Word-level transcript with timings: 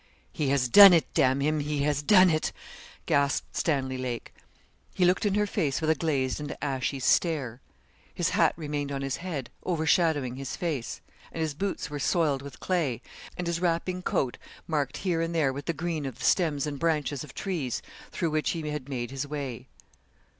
'He 0.31 0.47
has 0.49 0.67
done 0.67 0.93
it; 0.93 1.05
d 1.13 1.21
him, 1.21 1.59
he 1.59 1.83
has 1.83 2.01
done 2.01 2.31
it,' 2.31 2.51
gasped 3.05 3.55
Stanley 3.55 3.99
Lake. 3.99 4.33
He 4.95 5.05
looked 5.05 5.27
in 5.27 5.35
her 5.35 5.45
face 5.45 5.79
with 5.79 5.91
a 5.91 5.93
glazed 5.93 6.39
and 6.39 6.57
ashy 6.59 6.99
stare. 6.99 7.61
His 8.11 8.29
hat 8.29 8.53
remained 8.57 8.91
on 8.91 9.03
his 9.03 9.17
head, 9.17 9.51
overshadowing 9.63 10.37
his 10.37 10.55
face; 10.57 11.01
and 11.31 11.39
his 11.41 11.53
boots 11.53 11.91
were 11.91 11.99
soiled 11.99 12.41
with 12.41 12.59
clay, 12.59 13.03
and 13.37 13.45
his 13.45 13.61
wrapping 13.61 14.01
coat 14.01 14.39
marked, 14.65 14.97
here 14.97 15.21
and 15.21 15.35
there, 15.35 15.53
with 15.53 15.65
the 15.65 15.71
green 15.71 16.07
of 16.07 16.17
the 16.17 16.25
stems 16.25 16.65
and 16.65 16.79
branches 16.79 17.23
of 17.23 17.35
trees, 17.35 17.83
through 18.09 18.31
which 18.31 18.49
he 18.49 18.67
had 18.69 18.89
made 18.89 19.11
his 19.11 19.27
way. 19.27 19.67